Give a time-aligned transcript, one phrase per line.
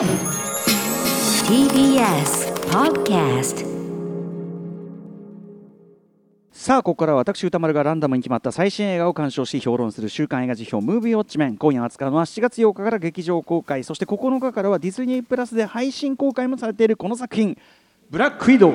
[0.00, 0.08] TBS
[2.70, 3.66] Podcast
[6.50, 11.58] さあここからは私歌丸がランダムに決まった最新映画を鑑賞し評論する週刊映画辞表ムービーウォッチメン。
[11.58, 13.84] 今夜扱うのは7月8日から劇場公開。
[13.84, 17.58] そして9日からはディズニープラスで配信公開もされているこの作品。
[18.08, 18.72] ブラックウィドウ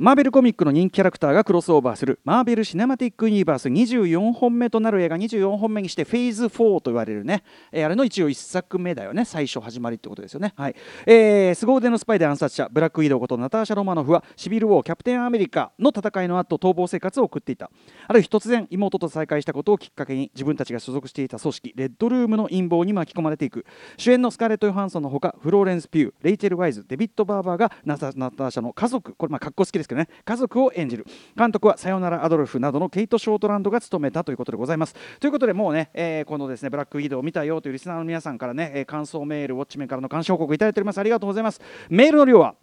[0.00, 2.20] マーベルコミックの人気キャラクターがクロスオーバーする。
[2.22, 5.16] マーベル・シネマティック・ユニバース24本目となる映画。
[5.16, 7.42] 24本目にしてフェーズ4と言われるね、
[7.72, 9.24] えーあれの一応1作目だよね。
[9.24, 10.54] 最初始まりってことですよね。
[10.56, 12.68] はい、えー、凄腕のスパイで暗殺者。
[12.70, 17.68] ブラックウィドウことナターシャ・ロマノフはシビル・ウォーキャプテン・アメリカの戦いの後逃亡生活を送っていた。
[18.06, 23.66] ある日突然妹と再会したことをきっかけに自分たちが所属していた組織レッドルームの陰謀に巻き込まれていく。
[23.96, 30.08] 主演のスカーレット・ヨハンソンのほかフローレンス・ピューレイチェル・ワイズデビッド・バーバーがナターシャの家族これまあ格好好きですけどね。
[30.24, 31.06] 家族を演じる。
[31.36, 34.94] 監督はさよならアドルフなどのケイト・ショートランドが務めたということでございます。
[35.20, 40.98] ということでもうね、えーこのですねブラックウィドウを見たよというリスナーの皆さんからね、えー感想メールウォッチメンからの監視報告いただいております。
[40.98, 41.60] ありがとうございます。
[41.88, 42.54] メールの量は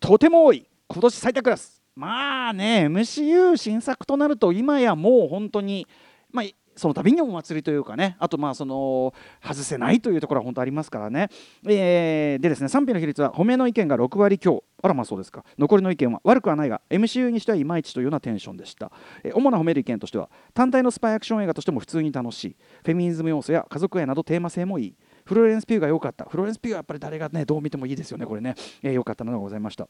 [0.00, 0.66] とても多い。
[0.88, 1.82] 今年最多クラス。
[1.94, 5.86] まあね MCU 新作となると今やもう本当に
[6.30, 6.44] まあ
[6.76, 11.28] その度にお祭りというかねあとまあその外せないというところは本当ありますからね、
[11.66, 14.64] えーでですね賛否の比率は褒めの意見が6割強。
[14.84, 15.44] あらまあそうですか。
[15.58, 18.90] 残りの意見は悪くはないが MCU にしてはいまいちというようなテンションでした、
[19.22, 22.56] えー主な褒める意見としては単体のスパイアクション映画としても普通に楽しい。
[22.84, 24.94] フェミニズム要素や家族愛などテーマ性もいい。
[25.24, 26.24] フローレンス・ピューが良かった。
[26.24, 28.54] フローレンス・ピューはやっぱり誰がねどう見てもいいですよねこれね。
[28.82, 29.88] 良、えーかったのがございました。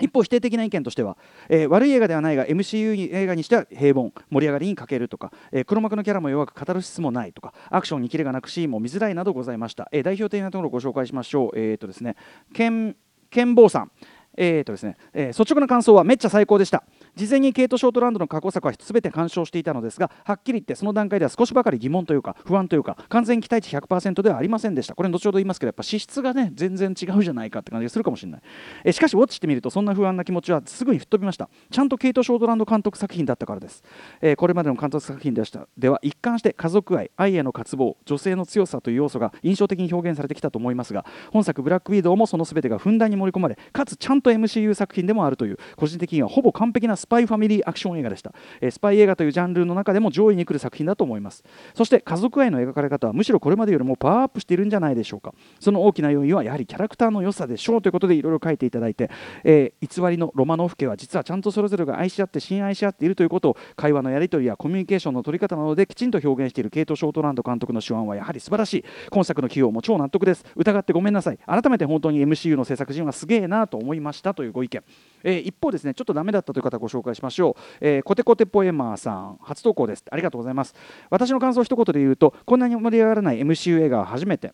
[0.00, 1.16] 一方否定的な意見としては、
[1.48, 11.58] えー悪い映画ではないが MCU 映画にしては平凡盛り上がりに欠けるとか、えー黒幕のキャラも弱く語る質もないとかアクションにキレがなくシーンも見づらいなどございました、えー代表的なところをご紹介しましょう。
[11.58, 12.16] えっ、とですね
[12.52, 12.96] ケン
[13.30, 13.90] ケンボーさん。
[14.38, 16.84] えーとですねえ率直な感想はめっちゃ最高でした。
[17.16, 24.94] 事前にケイト・ショートランドの過去作は全て鑑賞していたのですがはっきり言ってその段階では少しばかり疑問というか不安というか完全期待値100%ではありませんでした。
[24.94, 28.42] これ後ほど言いますけどやっぱ資質がね全然違うじゃないかって感じがするかもしれない。
[28.84, 31.48] えしかしウォッチしてみるとそんな不安な気持ちはすぐに吹っ飛びました。
[31.70, 33.82] ちゃんとケイト・ショートランド監督作品だったからです、
[34.20, 51.44] えーこれまでの監督作品でしたでは一貫して家族愛愛への渇望女性の強さという要素が印象的に表現されてきたと思いますが本作「ブラックウィードウ」もその全てがふんだんに盛り込まれかつちゃんと MCU 作品でもあるという個人的にはほぼ完璧なスパイファミリーアクション映画でした、えスパイ映画というジャンルの中でも上位に来る作品だと思います。
[51.72, 55.32] そして家族愛の描かれ方はむしろこれまでよりもパワーアップしているんじゃないでしょうか。
[55.60, 57.82] その大きな要因はやはりキャラクターの良さでしょう。
[57.82, 59.08] ということでいろいろ書いていただいて、
[59.44, 68.84] え偽りのロマノフ家は実はちゃんとそれぞれが愛し合って親愛し合っているということを会話のやり取りやコミュニケーションの取り方などできちんと表現しているケイト・ショートランド監督の手腕はやはり素晴らしい。
[69.10, 70.44] 今作の起用も超納得です。
[70.56, 74.82] 疑ってごめんなさい改めて本当に MCU の制作陣はすげえなと思いましたというご意見、
[75.22, 80.04] えー一方ですねちょっとダメだったという方ご紹紹介しましょう、えーコテコテポエマーさん初投稿です。
[80.10, 80.74] ありがとうございます。
[81.10, 84.52] 私の感想を一言で言うとこんなに盛り上がらない MCU 映画は初めて。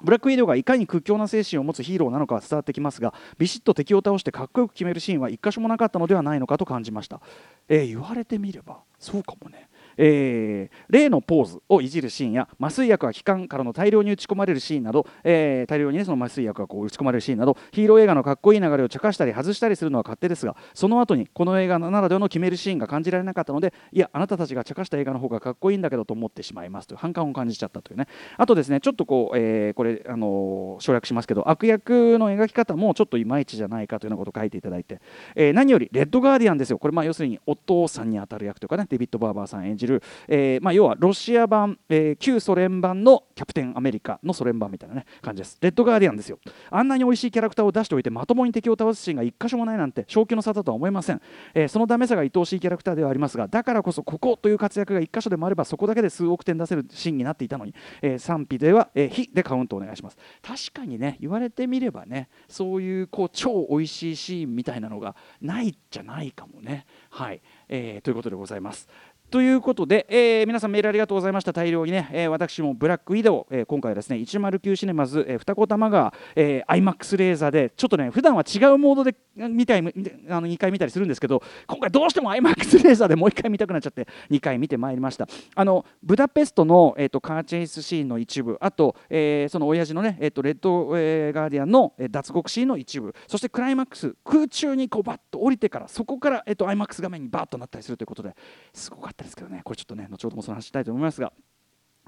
[0.00, 7.20] ブラックウィドウがいかに屈強な精神を持つヒーローなのかは伝わってきますがビシッと敵を倒してかっこよく決めるシーンは一箇所もなかったのではないのかと感じました、
[7.68, 9.68] えー言われてみればそうかもね。
[9.98, 28.06] えー例のポーズをいじるシーンや麻酔薬が気管からの大量に打ち込まれるシーンなど、えー大量に、ね、その麻酔薬がこう打ち込まれるシーンなどヒーロー映画のかっこいい流れを茶化したり外したりするのは勝手ですがその後にこの映画ならではの決めるシーンが感じられなかったのでいやあなたたちが茶化した映画の方がかっこいいんだけどと思ってしまいますという反感を感じちゃったというね。
[28.36, 35.00] あとですねちょっとこう、えーこれ、あのー省略しますけど悪役の描き方もちょっといまいちじゃないかというようなことを書いていただいて、
[35.34, 36.78] えー何よりレッドガーディアンですよ。
[36.78, 39.87] これまあ要するにお父さんに当たる役というかねデビッド・バーバーさん演じる、
[40.28, 45.58] えーまあ、要はロシア版、えー旧ソ連版のキャプテンアメリカのソ連版みたいな、ね、感じです。
[45.60, 46.38] レッドガーディアンですよ。
[46.70, 51.20] あんなに美味しいキャラクターを出しておいてまともに敵を倒すシーンが一箇所もないなんて正気の沙汰とは思えません、
[51.54, 60.16] えーそのダメさが愛おしいキャラクターではありますがだからこそここという活躍が一箇所でもあればそこだけで数億点出せるシーンになっていたのに、えー賛否では、えーでカウントお願いします。
[60.42, 66.86] 確かにね言われてみればねそういうこう超美味しいシーンみたいなのがないじゃないかもね。
[67.10, 68.88] はい、えーということでございます。
[69.30, 71.52] ということで、えー皆さんメールありがとうございました。
[71.52, 85.28] 大量にね、えー私もブラックウィドウ、えー今回はですね109シネマズ、えー二子玉川、えー、IMAX レーザーでちょっとね普段は違うモードで見たいあの2回見たりするんですけど今回どうしても IMAX レーザーでもう1回見たくなっちゃって2回見てまいりました。
[85.54, 98.34] あのブダペストの、えー、とカーチェイスシーンの一部あと、えーその親父のね、えー、とレッド、えーガーディアンの、えー脱獄シーンの一部そしてクライマックス空中にこうバッと降りてからそこから、えー、と IMAX 画面にバッとなったりするということで
[98.72, 99.17] すごかった。
[99.24, 99.62] ですけどね。
[99.64, 101.32] これちょっとね後ほどもその話したいと思いますが、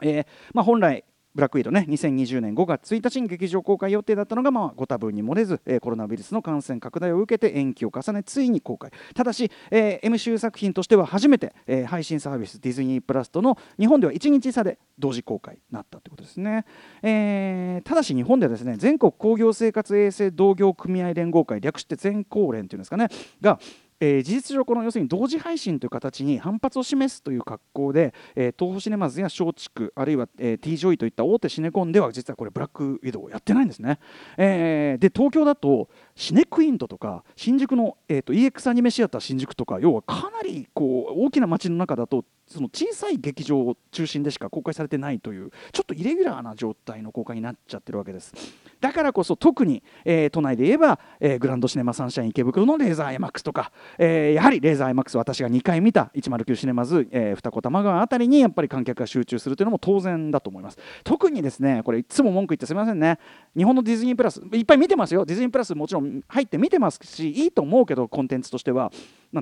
[0.03, 1.05] えーまあ、本来
[1.35, 8.91] ブラックウィードね2020年5月1日に劇場公開予定だったのが、まあ、ご多分に漏れず、えー、コロナウイルスの感染拡大を受けて延期を重ねついに公開。
[9.15, 16.65] ただし、えー、MCU 作品としては初めて、えー、配信サービスディズニープラスとの日本では1日差で同時公開になったということですね、
[17.03, 23.09] えー、ただし日本ではですね全国興行生活衛生同業組合連合会略して全興連というんですかね
[23.41, 23.61] が
[24.01, 33.99] えー、事実上この要するに同時配信という形に反発を示すという格好で、えー、東宝シネマズや松竹あるいは、えー、T ジョイといった大手シネコンでは実はこれブラックウィドウをやってないんですね、
[34.37, 35.89] えー、で東京だと
[36.21, 48.35] シネクイントとか新宿の、えーと、EX アニメシアター新宿とか要はかなりこう大きな街の中だとその小さい劇場を中心でしか公開されてないというちょっとイレギュラーな状態の公開になっちゃってるわけです。
[48.81, 60.79] だからこそ特に、えー、都内で言えば、えー、グランドシネマサンシャイン池袋のレーザー IMAX とか、えー、やはりレーザー IMAX 私が2回見た109シネマズ、えー、二子玉川あたりにやっぱり観客が集中するというのも当然だと思います。
[61.05, 63.21] 特にですねこれいつも文句言ってすみませんね。
[63.57, 65.25] 日本のディズニープラスいっぱい見てますよ。
[65.25, 68.93] ディズニープラスもちろん入って見てますしいいと思うけどコンテンツとしては。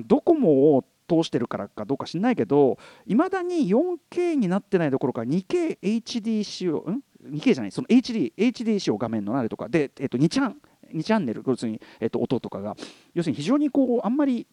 [0.05, 2.77] ドコモを通してるからかどうか知んないけど
[3.07, 9.67] いまだに 4K になってないどころか 2KHD 仕様ん？2K じゃないその HD, HD 仕様画面のなるとか。
[9.69, 10.57] で、えっと、2チャン
[10.93, 12.75] 2チャンネル要するに、えっと、音とかが。
[13.13, 14.45] 要するに非常にこうあんまり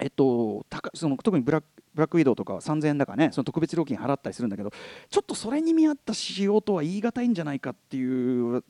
[0.00, 4.70] えっと、高その特にブラックブラックウィドウとかは3000円だかねその特別料金払ったりするんだけど
[5.08, 8.64] ちょっとそれに見合った仕様とは言い難いんじゃないかっていう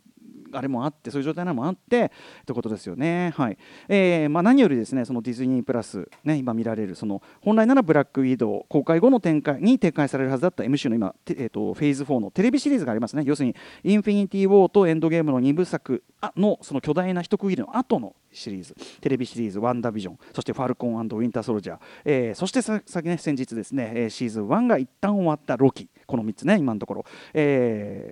[0.52, 2.10] あれもあってそういう状態なのもあって
[2.44, 3.32] ということですよね。
[3.36, 3.58] はい。
[3.88, 13.22] えーまあ、何よりですねそのディズニープラス、ね、今見られるその本来ならブラックウィドウ公開後の展開に展開されるはずだった MC の今、えーと、フェーズ4のテレビシリーズがありますね。
[13.24, 16.02] 要するにインフィニティ・ウォーとエンドゲームの2部作
[16.36, 18.74] のその巨大な一区切りの後のシリーズ。
[19.00, 25.88] テレビシリーズ「ワンダービジョン」そして「ファルコンウィンター・ソルジャー」えー、そしてさ先ね先日ですねシーズン1が一旦終わったロキ。
[26.06, 27.04] この3つね今のところ、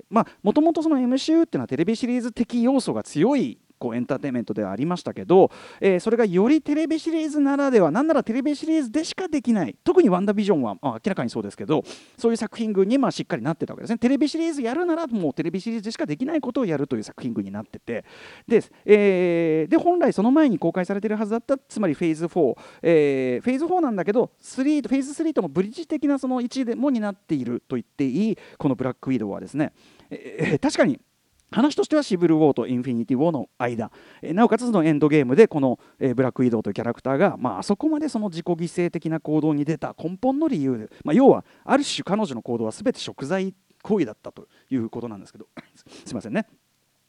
[0.08, 11.82] まあもともとその MCU っていうのはテレビシリーズ的要素が強いこうエンターテインメントではありましたけど、えー、それがよりテレビシリーズならではなんならテレビシリーズでしかできない特に「ワンダービジョンは」まあ、明らかにそうですけど
[12.16, 13.98] そういう作品群にまあしっかりなってたわけですね。
[13.98, 18.04] テレビシリーズやるならもうテレビシリーズでしかできないことをやるという作品群になってて。
[18.46, 29.72] で,、えー、で本来その前に公開されているはずだったつまりフェーズ4、えー、フェーズ4なんだけど3フェーズ3ともブリッジ的なその位置でもになっていると言っていいこのブラックウィドウはですね、
[30.10, 31.00] えー、確かに
[31.50, 33.90] 話としてはシブル・ウォーとインフィニティ・ウォーの間
[34.22, 45.46] えなおかつそのエンドゲームでこのえブラック・ウィドウというキャラクターが、まあ、あそこまでその自己犠牲的な行動に出た根本の理由で、まあ、要はある種彼女の行動は全て贖罪行為だったということなんですけど
[46.04, 46.46] すいませんね。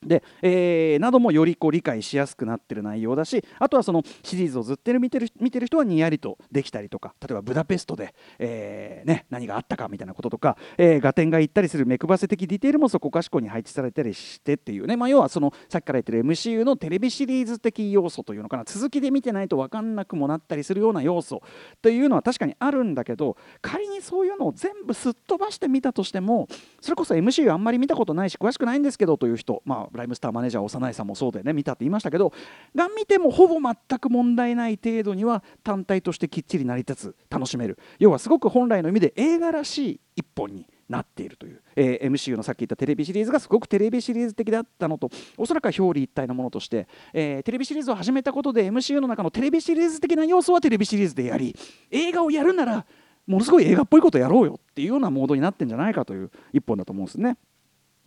[0.05, 18.63] で、えー、などもよりこう理解しやすくなってる内容だしあとはそのシリーズをずっと見てる見てる人はにやりとできたりとか例えばブダペストで、えーね、何があったかみたいなこととか、えー、ガテンが言ったりする目配せ的ディテールもそこかしこに配置されたりしてっていうね、まあ、要はそのさっきから言ってる MCU のテレビシリーズ的要素というのかな。
[18.65, 21.41] 続きで見てないと分かんなくもなったりするような要素
[21.81, 26.47] というのは確かにあるんだけど仮にそういうのを全部すっ飛ばしてみたとしても
[26.81, 32.33] それこそ MCU あんまり見たことないし詳しくないんですけどという人まあライムスターマネージャー幼いさんもそうでね見たって言いましたけど
[32.75, 51.55] が見てもほぼ全く問題ない程度には単体としてきっちり成り立つ楽しめる要はすごく本来の意味で映画らしい一本になっているという、えー、MCU のさっき言ったテレビシリーズがすごくテレビシリーズ的だったのとおそらくは表裏一体のものとして、えー、テレビシリーズを始めたことで MCU の中のテレビシリーズ的な要素はテレビシリーズでやり
[51.91, 52.85] 映画をやるなら
[53.27, 57.37] ものすごい映画っぽいことやろうよっていうようなモードになってんじゃないかという一本だと思うんですね。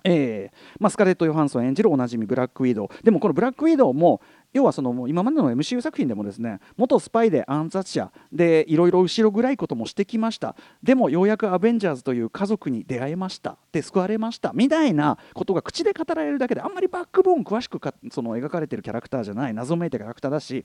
[0.05, 2.89] えーまあ、スカレット・ヨハンソン演じるおなじみブラックウィドウ。
[3.05, 4.21] でもこのブラックウィドウも
[4.53, 10.57] 要はその今までの MCU 作品でもですね元スパイで暗殺者でいろいろ後ろ暗いこともしてきました。
[10.83, 13.57] でもようやくアベンジャーズという家族に出会えました。
[13.73, 14.53] で救われました。
[14.55, 20.65] みたいなことが口で語られるだけであんまりバックボーン詳しくかその描かれてるキャラクターじゃない謎めいたキャラクターだし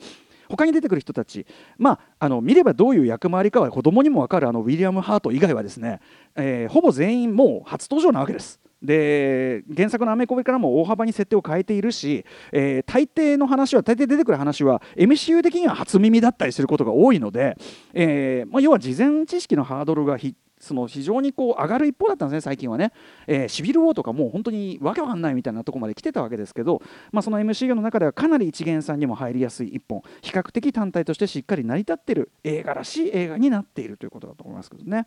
[0.49, 1.45] 他に出てくる人たち、
[1.77, 5.99] まあ、あの見ればどういう役回りかは子供にも分かるあのウィリアム・ハート以外はですね、
[6.35, 8.59] えー、ほぼ全員もう初登場なわけです。
[8.81, 17.57] で原作のアメコミからも大幅に設定を変えているし、えー、大抵の話は大抵出てくる話は MCU 的には初耳だったりすることが多いので、
[17.93, 22.91] えーまあ、要は事前知識のハードルがひその非常にこう上がる一方だったんですね、最近はね、
[23.27, 26.81] えー、シビル・ウォーとかもう本当にわけわかんないみたいなところまで来てたわけですけど、
[27.11, 35.05] まあ、その MCU の中ではかなり一元さんにも入りやすい一本、比較的単体としてしっかり成り立っている映画らしい映画になっているということだと思いますけどね。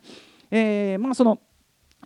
[0.51, 1.39] えーまあ、その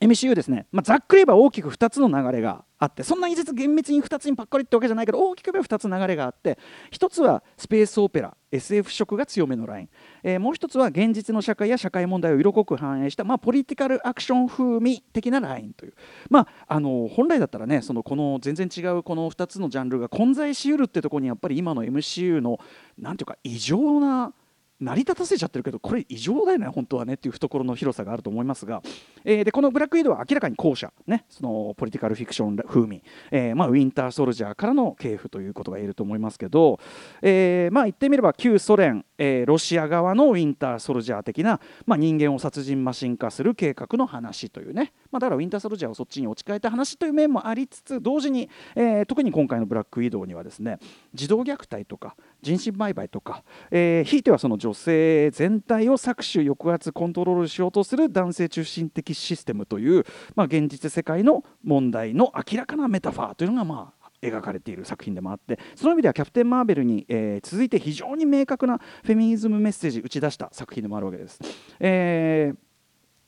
[0.02, 6.60] MCU ですね、まあ、ざっくり言えば大きく2つの流れがあってそんなに実厳密に2つにばっかりってわけじゃないけど大きく言えば2つ流れがあって
[6.92, 9.90] 1つはスペースオペラ SF 色が強めのライン、
[10.24, 15.94] えー、もう1つは現実の社会や社会問題を色濃く反映した、まあ、ポリティカルアクション風味的なラインという、
[16.30, 22.60] まあ、あの本来だったらねそのこの全然違うこの2つのジャンルが混在しうるってとこにやっぱり今の MCU の
[22.98, 24.34] 何ていうか異常な
[24.80, 28.82] 成り立たせちゃってるけどこれ異常だよね本当はねっていう懐の広さがあると思いますが、
[29.24, 33.02] えー、でこのブラックウィドウは明らかに後者ねそのポリティカルフィクション風味、
[33.32, 36.80] えーまあ、ウィンターソルジャーからの系譜ということが言えると思いますけど、
[37.22, 50.80] えー、まあ言ってみれば旧ソ連、えー、ロシア側のウィンターソルジャー的な、まあ、人間を殺人マシン化する計画の話というね、まあ、だからウィンターソルジャーをそっちに置き換えた話という面もありつつ同時に、えー、特に今回のブラックウィドにはですね
[51.14, 60.04] 児童虐待とか人身売買とか、えー、ひいてはその女性全体を搾取抑圧コントロールしようとする男性中心的システムという、
[60.36, 71.40] まあ、現実世界の問題の明らかなメタファーというのがまあ描かれている作品でもあってその意味ではキャプテン・マーベルに、えー、続いて非常に明確なフェミニズムメッセージ打ち出した作品でもあるわけです。
[71.80, 72.65] えー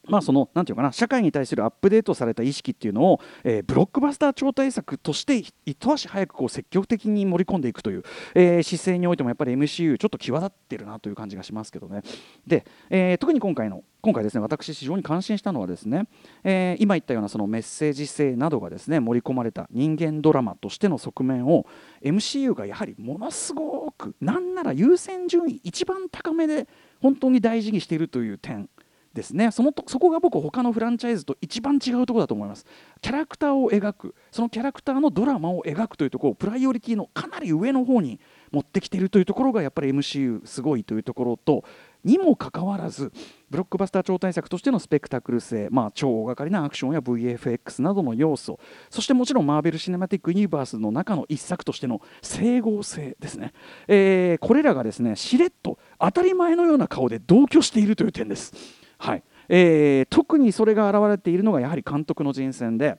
[0.08, 8.04] まあそのなんていうかな社会に対するアップデートされた意識っていうのを、えー、ブロックバスター超大作として一足早くこう積極的に盛り込んでいくという、
[8.36, 12.02] えー、姿勢においてもやっぱり MCU ちょっと際立ってるなという感じがしますけどね。
[12.46, 16.08] で、えー、特に今回の今回ですね私非常に感心したのはですね、
[16.44, 21.66] えー、今言ったようなそのメッセージ性などがですね盛り込まれた人間ドラマとしての側面を
[22.04, 26.68] MCU がやはりものすごくなんなら優先順位一番高めで
[27.02, 28.70] 本当に大事にしているという点
[29.18, 29.52] ですね。
[29.52, 32.66] そのとそこが僕他のフランチャイズと一番違うところだと思います。
[33.02, 34.16] キャラクターを描く。
[34.32, 38.20] そのキャラクターのドラマを描くというところをプライオリティのかなり上の方に
[38.52, 41.64] 持ってきているというところがやっぱり MCU すごいというところと
[42.04, 43.12] にもかかわらず
[43.50, 48.60] ブロックバスター超大作としてのスペクタクル性、まあ、超大掛かりなアクションや VFX などの要素
[48.90, 53.54] そしてもちろんマーベル・シネマティック・ユニバースの中の一作としての整合性ですね、
[53.88, 58.54] えー、これらがですねしれっと当たり前のような顔で同居しているという点です。
[58.98, 59.24] はい。
[59.50, 62.98] えー、特にそれが現れているのがやはり監督の人選で。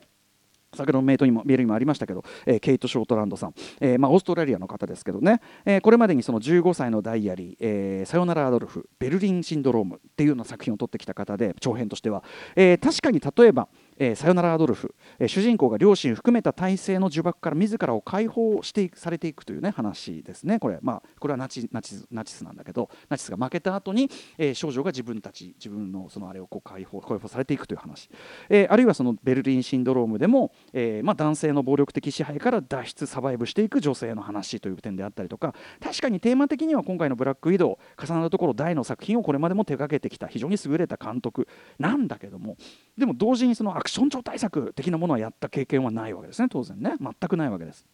[0.75, 12.23] 先ほどのメートにもメールにもありましたけど、えー、ケイト・ショートランドさん、えーまあ、オーストラリアの方ですけどね、えー、これまでにその15歳のダイアリー、えー、さよならアドルフ、ベルリンシンドロームっていうような作品を撮ってきた方で、長編としては、
[12.55, 13.67] えー、確かに例えば、
[13.99, 20.59] えー、さよならアドルフ、えー、主人公が両親含めた体制の呪縛から自らを解放していされていくというね話ですね。
[20.59, 28.09] これまあこれはナチナチナチスなんだけどナチスが負けた後に、えー、少女が自分たち自分のそのあれをこう解放解放されていくという話、
[28.49, 42.55] えー、あるいはそのベルリンシンドロームでも、えーまあ、男性の暴力的支配から脱出サバイブしていく女性の話という点であったりとか確かにテーマ的には今回の「ブラック・ウィドウ」重なるところ大の作品をこれまでも手掛けてきた非常に優れた監督なんだけども
[42.97, 46.93] でも同時にそのアクション超対策的なものはやった経験はないわけですね当然ね。
[46.99, 47.85] 全くないわけです。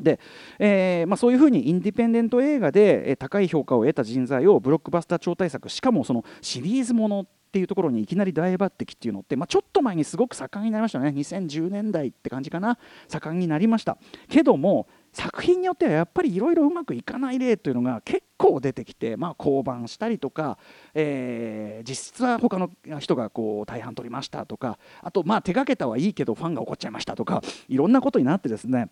[0.00, 0.20] で、
[0.58, 11.08] えーまあ、そういうふうにインディペンデント映画で、え、高い評価を得た人材をブロックバスター超大作しかもそのシリーズものっていうところにいきなり大抜擢っていうのって、まあ、ちょっと前にすごく盛んになりましたね。
[11.08, 12.78] 2010年代って感じかな。
[13.08, 13.96] 盛んになりました。
[14.28, 20.58] けども作品によってはやっぱりいろいろうまくいかない例というのが結構出てきて、まあ、降板したりとか、
[20.92, 28.90] えー、実質は他の人がこう大半取りましたとかあとまあ手がけたはいいけどファンが怒っちゃいましたとかいろんなことになってですね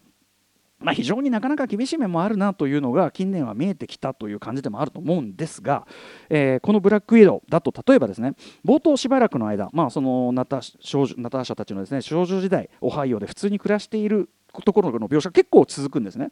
[0.81, 5.87] まあ、非常になかなか厳しい面もあるなというのが近年は見えてきたという感じでもあると思うんですが、
[6.28, 8.35] えー、このブラックウィドウだと例えばですね
[8.66, 10.61] 冒頭しばらくの間、まあ、そのナタナ
[11.31, 14.28] ターシャたちのですね少女時代オハイオで普通に暮らしている
[14.63, 16.31] ところの描写結構続くんですね。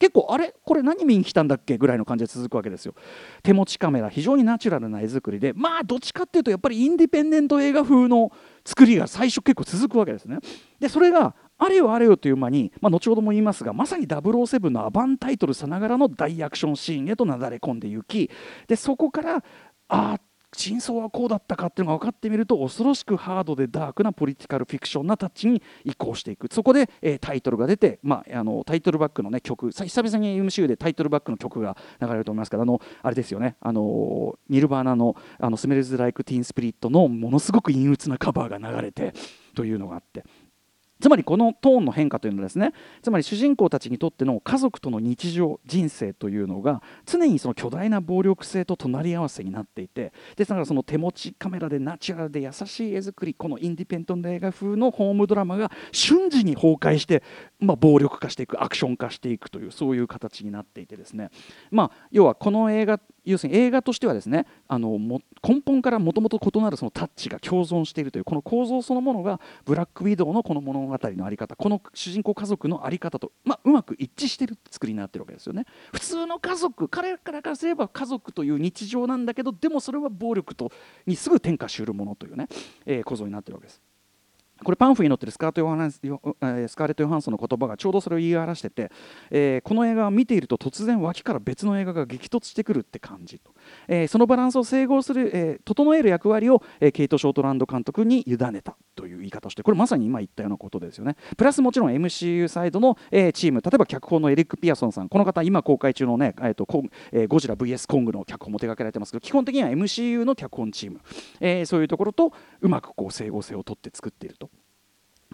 [0.00, 0.52] 結構あれ？
[0.64, 2.94] これ何見に来たんだっけぐらいの感じで続くわけですよ。
[3.42, 8.32] 手持ちカメラ非常にナチュラルな絵作りでまあどっちかっていうとやっぱりインディペンデント映画風の
[8.64, 10.38] 作りが最初結構続くわけですね。
[10.80, 18.30] でそれがあれよあれよという間に、まあ、後ほども言いますがまさに007のアバンタイトルさながらの大アクションシーンへとなだれ込んでいき
[18.66, 19.42] でそこからあ
[19.88, 20.20] あ
[20.56, 26.48] 真相はこうだったかっていうのが分かってみると恐ろしくハードでダークなポリティカルフィクションなタッチに移行していく。
[26.50, 33.56] そこで、えー、タイトルが出て、まあ、あのタイトルバックの、ね、曲久々に MCU でタイトルバックの曲が流れると思いますけどあのあれですよね。
[33.60, 39.14] あのニルバーナのあの「スメルズ・ライク・ティーン・スプリット」のものすごく陰鬱なカバーが流れて
[39.54, 40.24] というのがあって。
[41.00, 57.22] つまりこのトーンの変化というのはですねつまり主人公たちにとっての家族との日常人生というのが常にその巨大な暴力性と隣り合わせになっていてですからその手持ちカメラでナチュラルで優しい絵作りこのインディペンデント映画風のホームドラマが瞬時に崩壊して、
[57.58, 61.30] まあ、暴力化していくアクション化していくというそういう形になっていてですね。
[61.70, 75.64] まあ要はこの映画要するに映画としてはですねあのも根本からもともと異なるそのタッチが共存しているというこの構造そのものがブラックウィドウのこの物語の在り方この主人公家族の在り方と、まあ、うまく一致している作りになってるわけですよね。
[75.92, 80.70] 普通の家族彼らからすれば家族という日常なんだけどでもそれは暴力と
[81.06, 82.48] にすぐ転化しうるものというね、
[82.86, 83.80] えー、構造になってるわけです。
[84.64, 88.90] これパンフに載ってるスカートヨハンスカーレット・ヨハンソンの言葉がちょうどそれを言い表してて、
[89.30, 93.52] えー、この映画を見ていると突然脇から別の映画が激突してくるって感じと、
[93.88, 101.16] えー、そのバランスを整合する、えー、整える役割を、えケイト・ショートランド監督に委ねたという言い方をしてこれまさに今言ったようなことですよね。
[101.36, 106.66] プラスもちろん MCU サイドの、えチーム例えば脚本のエリック・ピアソンさんこの方今公開中のね、えーと
[107.12, 111.00] えゴジラ VS コングの脚本も手掛けられてますけど基本的には MCU の脚本チーム、
[111.40, 114.49] えそういうところとうまくこう整合性をとって作っていると。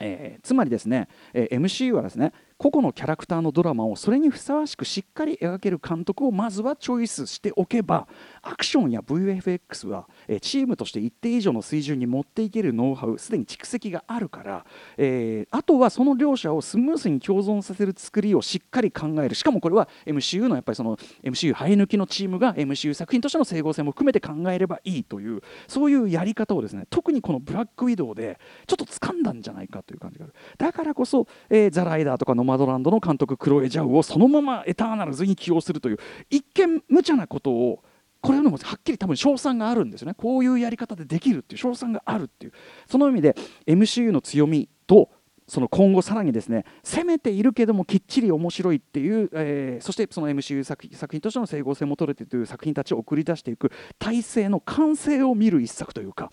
[0.01, 8.09] えー、つまりですね、えー、MCU はですね個々のキャラクターのドラマをそれにふさわしくしっかり描ける監督をまずはチョイスしておけば
[8.41, 14.65] アクションや VFX は、えチームとして一定以上の水準に持っていけるノウハウすでに蓄積があるから、
[14.97, 19.35] えー、あとはその両者をスムースに共存させる作りをしっかり考える。
[19.35, 30.35] しかもこれは MCU のやっぱりその MCU 生え抜きのチームが MCU 作品としての整合性も含めて考えればいいというそういうやり方をですね特にこのブラックウィドウでちょっと掴んだんじゃないかという感じがある。
[30.57, 35.99] だからこそ、えー、ザ・ライダーとかノマドランドの監督クロエ・ジャウをそのままエターナルズに起用するという
[36.31, 37.83] 一見無茶なことを
[38.23, 40.15] これのもはっきり多分賞賛があるんですよね。
[40.15, 42.53] こういうやり方でできるっていう賞賛があるっていう。
[42.89, 43.37] その意味で
[43.67, 45.11] MCU の強みと
[45.47, 56.31] その今後さらにですね攻めているけどもきっちり面白いっていう、えー、そしてその MCU 作品としての整合性も取れてという作品たちを送り出していく体制の完成を見る一作というか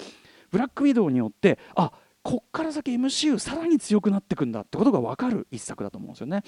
[0.50, 1.92] ブラックウィドウによってあ
[2.24, 6.44] こっから先 MCU さらに強くなっていくんだってことが分かる一作だと思うんですよね。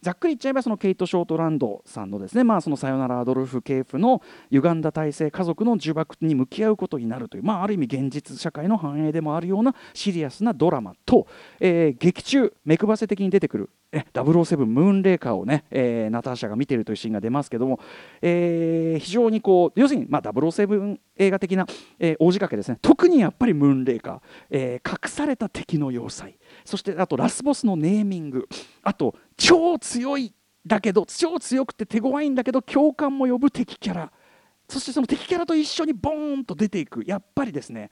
[0.00, 11.26] ざっくり言っちゃえばそのケイト・ショートランドさんのですね、まあ、そのさよならアドルフ・ケーフの歪んだ体制家族の呪縛に向き合うことになるという、まあ、ある意味現実社会の反映でもあるようなシリアスなドラマと、
[11.58, 17.80] えー、劇中目配せ的に出てくるえ007ムーンレーカーをね、えー、ナターシャが見てるというシーンが出ますけども、
[18.20, 21.66] えー、非常にこう要するに、まあ、007映画的な、
[21.98, 22.78] えー、大仕掛けですね。
[22.82, 26.38] 特にやっぱりムーンレーカー、えー、隠された敵の要塞。
[26.64, 28.48] そしてあとラスボスのネーミング。
[28.82, 30.34] あと超強い
[30.66, 34.12] だけど超強くて手強いんだけど共感も呼ぶ敵キャラ。
[34.68, 37.02] そしてその敵キャラと一緒にボーンと出ていく。
[37.06, 37.90] やっぱりですね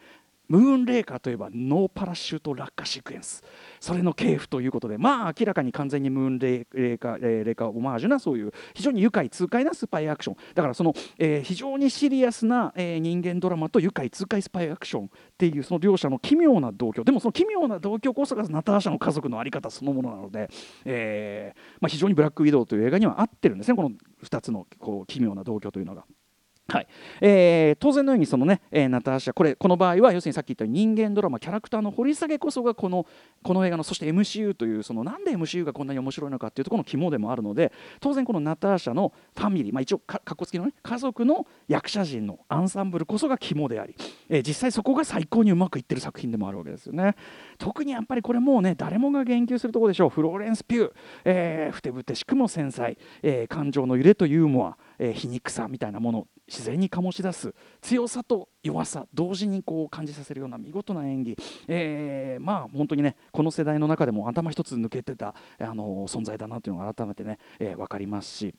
[0.49, 3.43] ムーンレーカーといえばノーパラシュート落下シークエンス。
[3.81, 10.37] それの系譜ということでまあ明らかに完全にムーンレーカーレーカーオマージュなそういう非常に愉快痛快なスパイアクション。
[10.55, 17.05] だからその、えー、非常にシリアスな、えー、人間ドラマと愉快痛快スパイアクションっていうその両者の奇妙な同居。
[17.05, 20.51] でもその奇妙な同居こそがナターシャの家族の在り方そのものなので、
[20.85, 23.91] えーまあ、非常にブラックウィドウという映画には合ってるんですねこの
[24.25, 26.05] 2つのこう奇妙な同居というのが。
[26.69, 26.89] はい。
[27.21, 33.07] えー、当然のようにそのね、えー、ナターシャこれこの場合は要するにさっき言った人間ドラマキャラクターの掘り下げこそがこの
[33.45, 43.95] この映画のそして MCU というそのなんで MCU がこんなに面白いのかっていうところの肝でもあるので当然このナターシャのファミリー、まあ、一応かかっこつきの、ね、家族の役者陣のアンサンブルこそが肝であり、
[44.29, 47.15] えー、実際そこが最高にうまくいってる作品でもあるわけですよね。
[47.59, 50.11] 特にやっぱりこれもうね誰もが言及するところでしょう。
[50.11, 50.93] フローレンス・ピュー、
[51.25, 54.77] えー、ふてぶてしくも繊細、えー、感情の揺れとユーモア。
[54.99, 61.37] えー、皮肉さみたいなもの自然に醸し出す強さと弱さ同時にこう感じさせるような見事な演技、
[61.69, 68.55] えー、まあ本当にねこの世代の中でも頭一つ抜けてた、あの存在だなというのが改めてね、えー、分かりますし。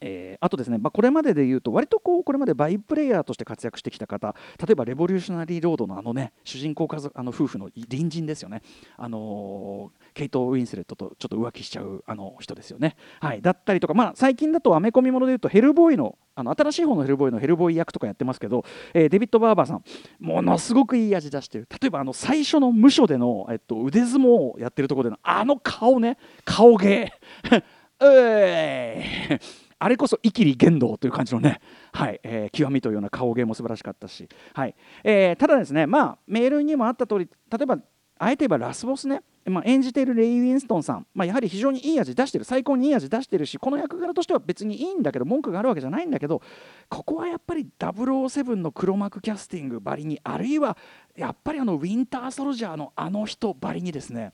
[0.00, 8.62] えー、あとですね、まあ、これまでで言うと割とこうこれまでバイプレイヤーとして活躍してきた方例えばレボリューショナリーロードのあのね主人公家族あの夫婦の隣人ですよね、
[8.96, 19.84] あのー、ケイト・ウィンスレットとちょっと浮気しちゃうあの人ですよね、はい、だったりとか、まあ、最近だとアメコミもので言うとヘルボーイのあの新しい方のヘルボーイのヘルボーイ役とかやってますけど、えー、デビッド・バーバーさん
[20.20, 21.68] ものすごくいい味出してる。
[21.70, 26.16] 例えばあの最初の無所での、えっと、腕相撲をやってるところでのあの顔ね。
[26.44, 27.12] 顔芸。
[28.00, 31.60] うえーあれこそイキリ言動という感じのね、
[31.92, 37.78] はいえー、極みというような顔芸も素晴らしかったし、はいえー、ただですね、まあ、メールにもあった通り例えば
[38.18, 46.42] あえて言えばラスボスね、まあ、演じているレイ・ウィンストンさん、まあ、やはり非常にいい味出してる最高にいい味出してるしこの役柄としては別にいいんだけど文句があるわけじゃないんだけど
[46.90, 50.76] ここはやっぱり007の黒幕キャスティングばりにあるいは
[51.16, 54.32] やっぱりあのウィンター・ソルジャーのあの人ばりにですね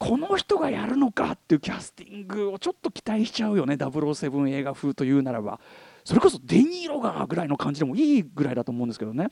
[0.00, 5.60] この人がやるのかっていうキャスティングをちょっと期待しちゃうよね007映画風というならば
[6.04, 9.28] それこそデニーロがぐらいの感じでもいいぐらいだと思うんですけどね。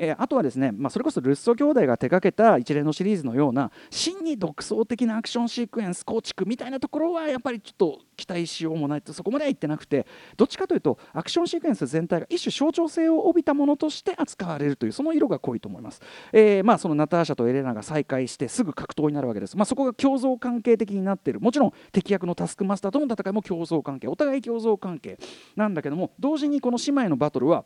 [0.00, 16.00] えーあとはですね、まあ、それこそルッソ兄弟が手掛けた一連のシリーズのような真に独創的なアクションシークエンス構築みたいなところはやっぱりちょっと期待しようもないとそこまでは言ってなくてどっちかというとアクションシークエンス全体が一種象徴性を帯びたものとして扱われるというその色が濃いと思います。
[16.32, 25.18] えーまあ、そのナターシャとエレナが再会してすぐ格闘になるわけです、まあ、そこが共存関係的になっているもちろん敵役のタスクマスターとの戦いも共存関係お互い共存関係
[25.56, 27.64] なんだけども同時にこの姉妹のバトルは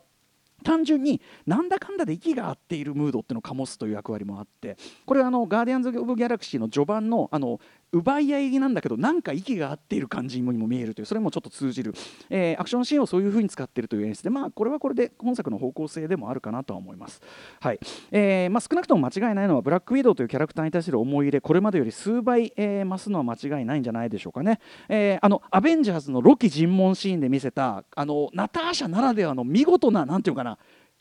[0.63, 7.59] 単純になんだかんだで息が合っているムードっていうのを醸すという役割もあってこれはあのガーディアンズ・オブ・ギャラクシーの序盤のあの
[7.91, 11.93] 奪い合いなんだけどなんか息が合っている感じにも見えるというそれもちょっと通じる、
[12.29, 17.21] えーアクションシーンをそういう風に使っているという演出でまあこれはこれで本作の方向性でもあるかなとは思います、
[17.59, 17.79] はい。
[18.11, 30.57] えーまあ、少なくとも間違いないのはブラックウィドウというキャラクターに対する思い入れこれまでより数倍、えー増すのは間違いないんじゃないでしょうかね、えーあのアベンジャーズのロキ尋問シーンで見せたあのナターシャならではの見事ななんていうかな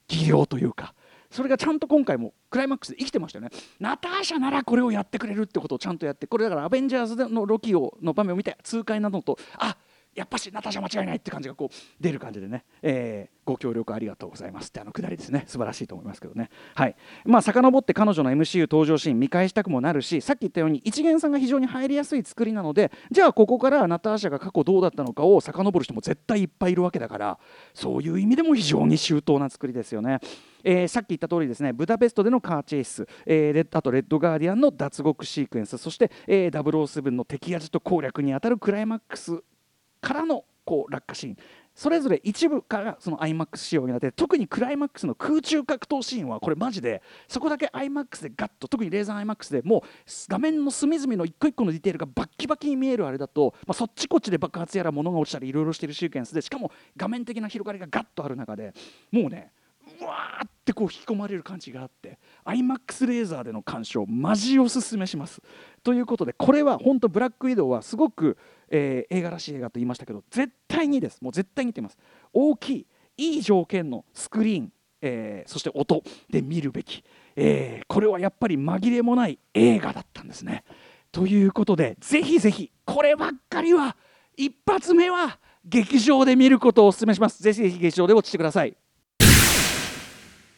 [0.09, 0.95] 技量というか
[1.37, 3.51] それがちゃんと今回もクライマックスで生きてましたよね。
[3.79, 6.27] ナターシャならこれをやってくれるってことをちゃんとやって。
[6.27, 9.77] これだからアベンジャーズのロキをの場面を見て痛快なのとあ
[10.15, 15.45] やっぱしナターシャ間違いないって感じがこう出る感じでね、えーご協力ありがとうございますってあのくだりですね。
[15.47, 16.51] 素晴らしいと思いますけどね。
[16.75, 16.97] はい。
[17.25, 27.39] まあ遡って彼女の MCU 登場シーン見返したくもなるしさっき言ったように一元さんが非常に入りやすい作りなのでじゃあここからナターシャが過去どうだったのかを遡る人も絶対いっぱいいるわけだから
[27.73, 30.19] そういう意味でも非常に周到な作りですよね。
[30.69, 39.43] えーさっき言った通りですねブダペストでのカーチェイス、えーあとレッドガーディアンの脱獄シークエンスそして、えー、007の敵味と攻略にあたるクライマックス
[40.01, 41.37] からのこう落下シーン。
[41.77, 49.83] それぞれ一部からその IMAX 仕様になって特にクライマックスの空中格闘シーンはこれマジでそこだけ IMAX でガッと特にレーザー IMAX でもう
[50.29, 58.73] 画面の隅々の一個一個のディテールがバッキバキに見えるあれだと、まあ、そっちこっちで爆発やら物が落ちたりいろいろしてるシーケンスでしかも画面的な広がりがガッとある中で
[59.13, 59.53] もうね
[60.05, 65.41] わーってこう引き込まれる感じがあって IMAX レーザーでの鑑賞マジおすすめします。
[65.83, 68.37] ということでこれは本当ブラックウィドウはすごく、
[68.69, 71.23] えー映画らしい映画と言いましたけど絶対にです。
[71.23, 71.97] もう絶対にってます。
[72.33, 77.05] 大きいいい条件のスクリーン、えーそして音で見るべき、
[77.37, 80.65] えーこれはやっぱり紛れもない映画だったんですね。
[81.13, 83.97] ということでぜひぜひこればっかりは
[84.37, 87.43] 一発目は劇場で見ることをお勧めします。
[87.43, 88.77] ぜひぜひ劇場で落ちてください。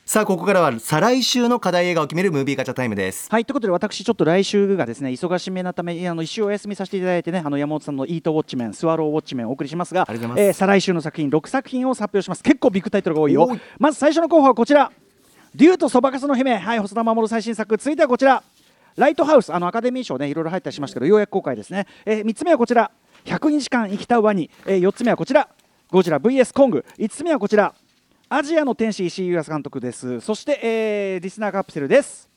[0.09, 3.29] さあここからは再来週の課題映画を決めるムービーガチャタイムです。
[3.31, 12.43] はいということで私ちょっと来週がですね忙しめなためあの一週お休みさせていただいてねあの山本さんの「イートウォッチメン」「スワローウォッチメン」をお送りしますがえー再来週の作品6作品を発表します。
[12.43, 13.55] 結構ビッグタイトルが多いよ。
[13.79, 14.91] まず最初の候補はこちら
[15.55, 17.77] 「デューとそばかすの姫」はい細田守最新作。
[17.77, 18.43] 続いてはこちら
[18.97, 22.91] 「ライトハウス」あのアカデミー賞ねいろいろ入ったりしましたけどようやく公開ですね、え3つ目はこちら
[23.27, 25.51] 「100日間生きたワニ」え4つ目はこちら
[25.93, 27.75] 「ゴジラ VS コング」5つ目はこちら
[28.31, 30.21] アジアの天使石井優康監督です。
[30.21, 32.29] そして、えーリスナーカプセルです。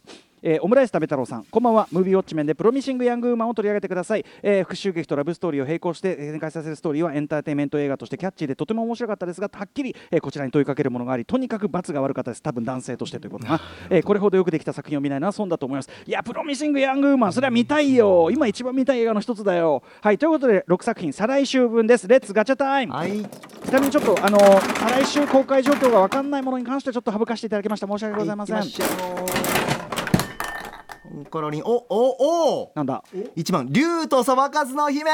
[0.43, 1.87] えーオムライス食べ太郎さんこんばんは。
[1.91, 12.41] ムービーウォッチメンでプロミシングヤングウーマンを取り上げてください、えー復讐劇とラブストーリーを並行して展開させるストーリーはエンターテインメント映画としてキャッチーでとても面白かったですがはっきり、えーこちらに問いかけるものがありとにかく罰が悪かったです。
[12.41, 15.89] 多分男性としてということかな、えーこれほどよくできた作品を見ないのは損だと思います。
[16.07, 18.29] いやプロミシングヤングウーマンそれは見たいよ。
[18.31, 19.83] 今一番見たい映画の一つだよ。
[20.01, 22.07] はいということで6作品再来週分です。
[22.07, 23.11] レッツガチャタイムはい。
[23.11, 27.85] ちなみにちょっとあの再来週公開状況が分かんないものに関してちょっと省かせていただきました。
[27.87, 29.80] 申し訳ございません、行き
[31.15, 31.63] ましょうコロリン。
[31.63, 32.71] おおお。
[32.75, 33.03] なんだ？
[33.35, 33.67] 一番。
[33.69, 35.09] 竜とそばかすの姫。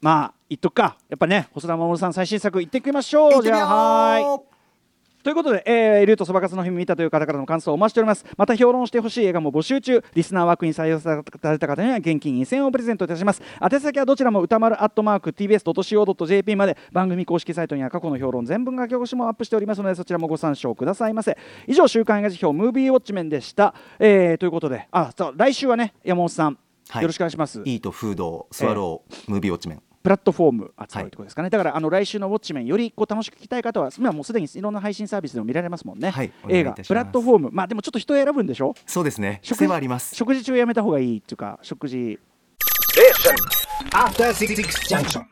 [0.00, 0.96] まあ言っとくか。
[1.08, 3.42] やっぱね細田守さん最新作言ってきましょう。
[3.42, 4.53] じゃあはーい
[5.24, 8.26] ということで、えー、竜とそばかすの日見たという方からの感想をお待ちしております。
[8.36, 10.04] また評論してほしい映画も募集中。
[10.14, 13.40] リスナー枠に採用された方には現金2000円をプレゼントいたします。
[13.58, 21.38] 宛先はどちらも歌丸アットマーク TBS.CO.JP まで番組公式サイトには過去の評論全文書き起こしもアップしておりますのでそちらもご参照くださいませ。
[21.66, 26.58] 以上週刊映画辞表ムービーウォッチメンでした、えー、ということであそう来週はね山本さん、
[26.90, 27.02] はい。
[27.02, 27.62] よろしくお願いします。
[27.64, 37.48] イートフードスワロー、ムービーウォッチメンプラットフォーム扱うということですかね、だからあの来週のウォッチメンよりこう楽しく聞きたい方は今もうすでにいろんな配信サービスでも見られますもんね、はい映画プラットフォーム。
[37.50, 38.74] まあでもちょっと人選ぶんでしょ？
[38.86, 39.40] そうですね。
[39.42, 40.14] 食癖はあります。
[40.14, 42.18] 食事中やめた方がいいっていうか食事。
[43.92, 44.54] After Six
[44.94, 45.22] Junction.